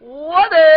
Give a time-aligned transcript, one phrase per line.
[0.00, 0.69] 我的。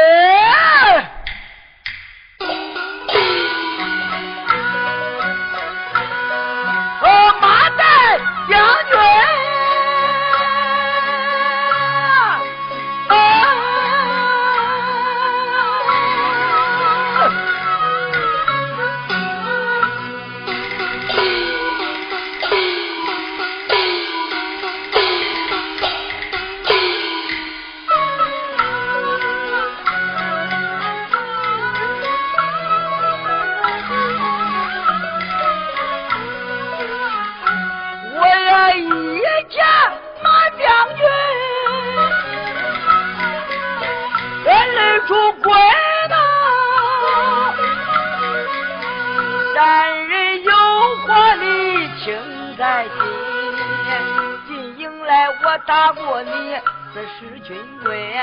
[57.23, 58.13] 这是军规。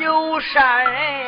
[0.00, 1.25] 有善人，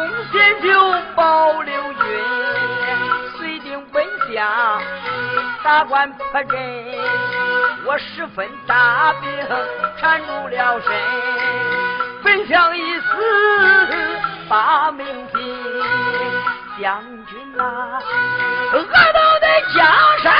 [0.00, 0.70] 忠心就
[1.14, 2.02] 保刘军，
[3.36, 4.80] 遂定本相
[5.62, 6.58] 打官破阵，
[7.84, 9.30] 我十分大病
[9.98, 10.90] 缠住了身，
[12.24, 13.06] 本相一死
[14.48, 15.38] 把命尽，
[16.80, 17.98] 将军呐，
[18.72, 19.20] 饿到。
[19.72, 19.86] 江
[20.22, 20.32] 山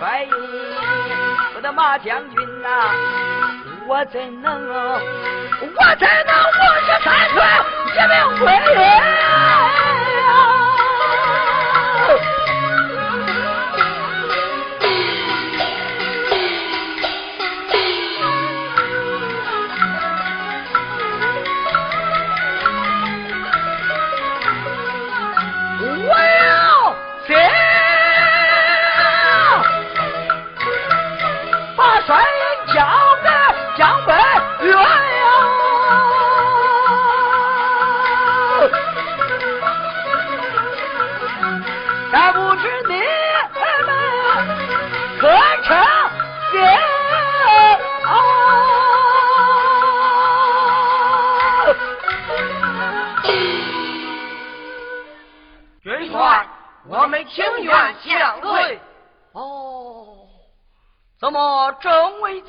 [0.00, 0.26] 张帅，
[1.54, 2.68] 我的马将军呐，
[3.86, 7.39] 我怎能，我怎能五十三岁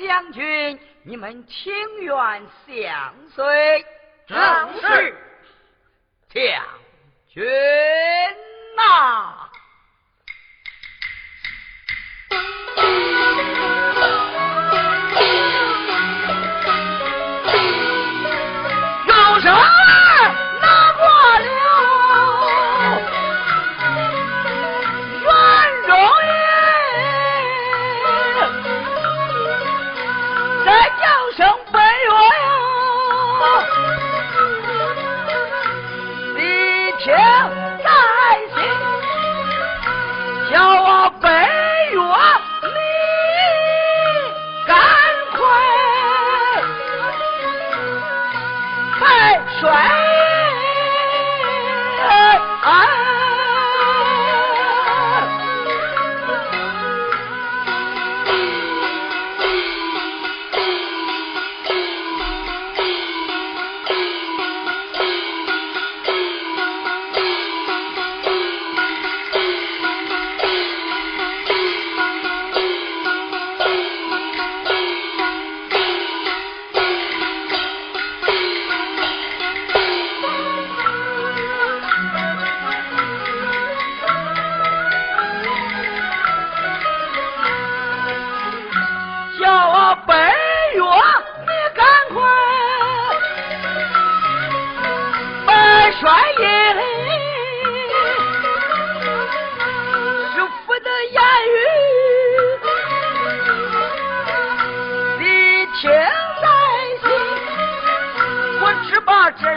[0.02, 2.14] 将军，你们情愿
[2.68, 3.86] 相随？
[4.28, 4.38] 正
[4.82, 5.16] 是，
[6.30, 6.64] 将
[7.30, 7.44] 军
[8.76, 9.41] 呐。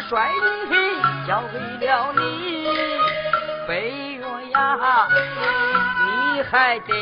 [0.08, 0.30] 帅
[0.70, 2.68] 印交给了你，
[3.66, 3.72] 北
[4.18, 4.22] 岳
[4.52, 5.08] 呀，
[6.04, 6.92] 你还得，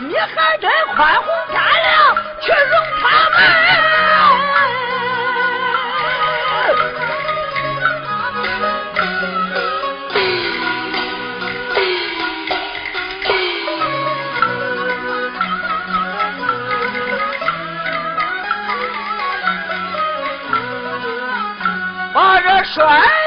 [0.00, 4.09] 你还得宽宏大量去容他们。
[22.72, 23.19] 帅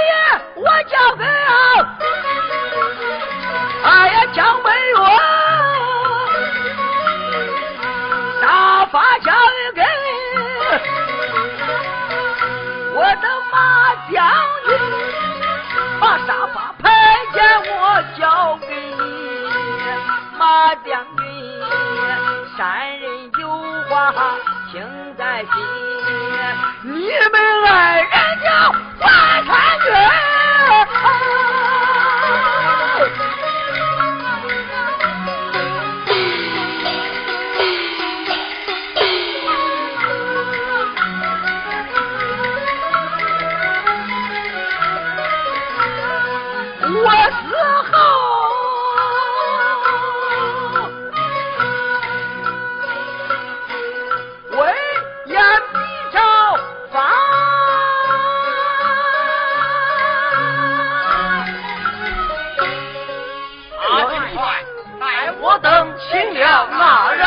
[65.63, 67.24] 等清了那人，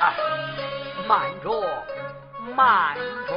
[0.00, 0.12] 啊，
[1.06, 1.48] 慢着，
[2.56, 2.96] 慢
[3.28, 3.34] 着，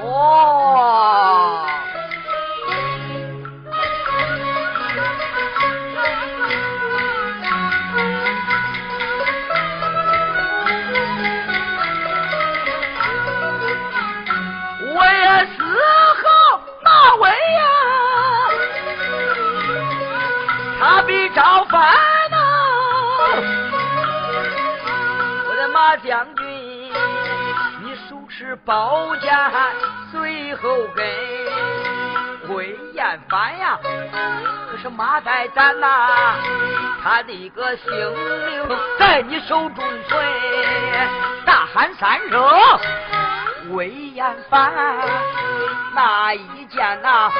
[14.91, 15.61] 我也是
[16.23, 16.25] 好
[16.83, 17.63] 那位呀，
[20.79, 22.04] 他比赵范。
[26.05, 26.45] 将军，
[27.81, 29.33] 你手持宝剑
[30.11, 31.03] 随后跟
[32.55, 33.79] 魏延凡呀，
[34.69, 35.87] 可是马代咱呐，
[37.03, 37.89] 他的个性
[38.45, 40.23] 命在你手中存。
[41.43, 42.39] 大喊三声，
[43.71, 44.71] 魏延凡，
[45.95, 47.31] 那一件呐，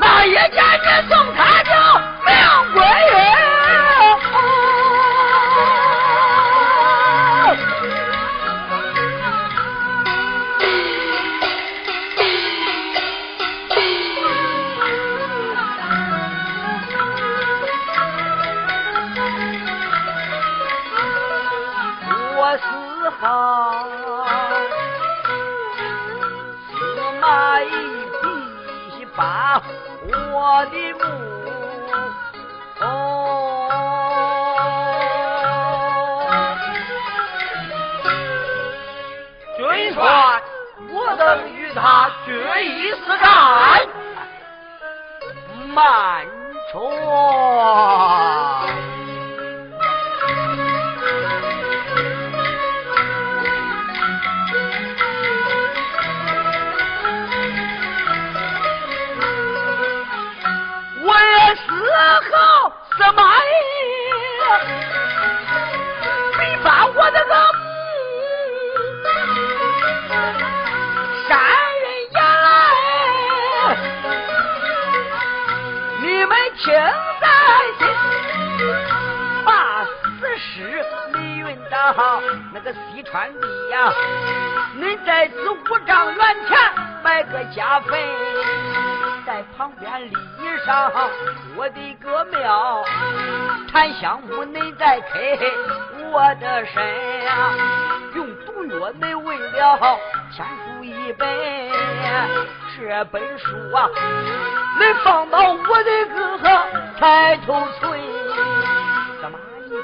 [0.00, 3.61] 那一件你送他的命归。
[45.82, 46.24] 慢
[46.72, 46.78] 着。
[81.82, 82.22] 你运到
[82.52, 83.92] 那个西川地呀。
[84.74, 86.58] 你在此五丈原前
[87.02, 87.98] 埋个家坟，
[89.26, 90.10] 在旁边立
[90.64, 90.92] 上
[91.56, 92.84] 我的个庙。
[93.70, 95.38] 檀香木你再开
[96.12, 97.50] 我的身呀，
[98.14, 99.98] 用毒药你为了
[100.30, 101.28] 天书一本，
[102.76, 103.88] 这本书啊。
[104.78, 106.38] 你放到我的个
[106.98, 108.00] 抬头村，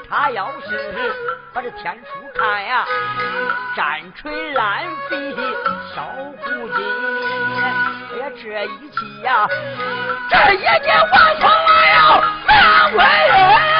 [0.07, 1.13] 他要是
[1.53, 2.85] 把这天书看呀，
[3.75, 5.35] 战锤烂飞
[5.95, 6.03] 小
[6.37, 6.77] 胡筋，
[7.61, 9.47] 哎呀这一气呀，
[10.29, 10.65] 这一气
[11.11, 11.97] 王从来呀，
[12.47, 13.78] 难为人，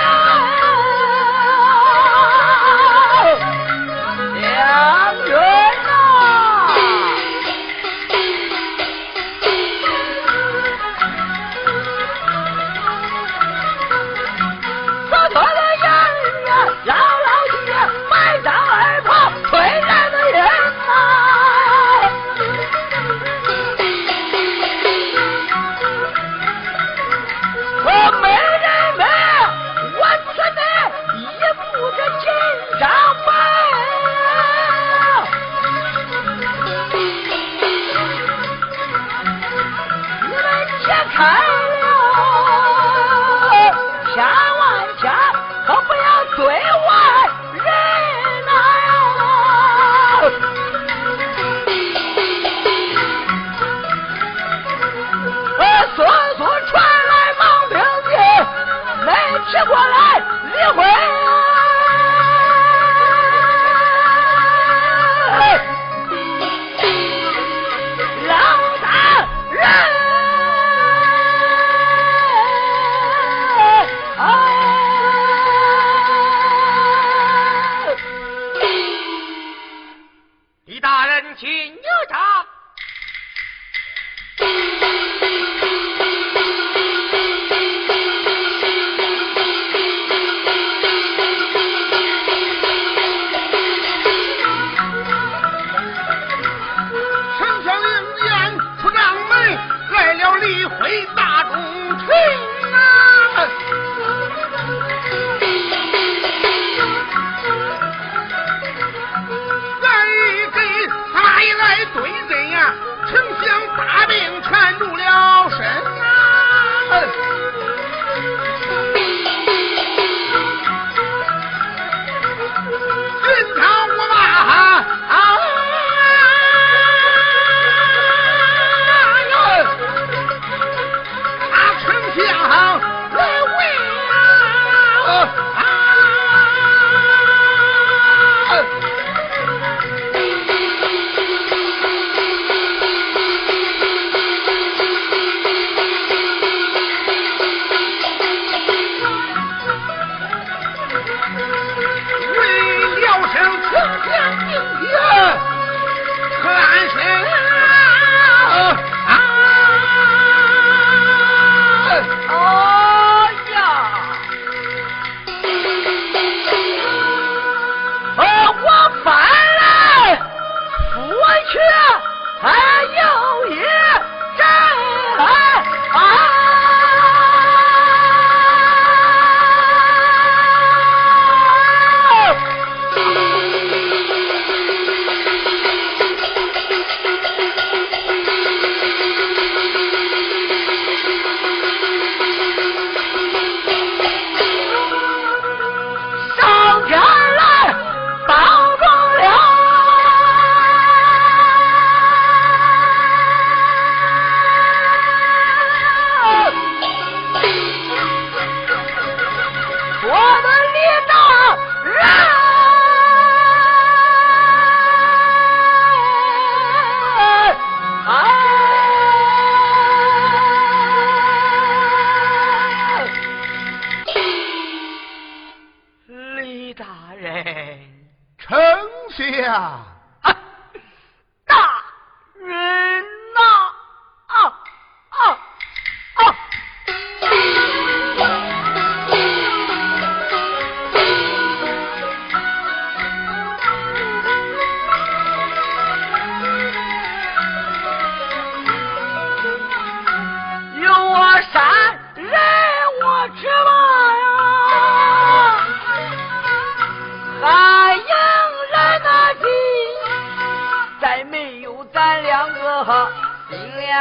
[154.30, 155.39] 今天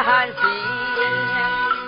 [0.02, 0.34] 寒心，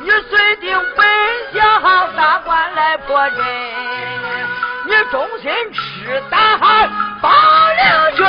[0.03, 1.07] 你虽定本
[1.55, 3.39] 想大官来破阵，
[4.87, 6.59] 你忠心赤胆
[7.21, 7.31] 保
[7.77, 7.85] 凌
[8.17, 8.25] 云。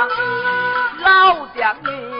[0.00, 2.19] 老将军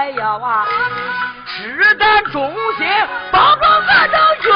[0.00, 0.66] 哎呀哇
[1.44, 2.88] 赤胆忠心
[3.30, 4.50] 帮助俺找君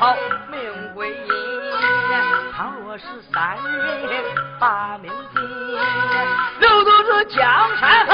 [0.00, 0.16] 好
[0.50, 0.58] 命
[0.94, 1.28] 归阴。
[2.56, 3.54] 倘若是三
[4.08, 4.24] 人
[4.58, 5.42] 把命尽，
[6.58, 8.06] 留得这江山。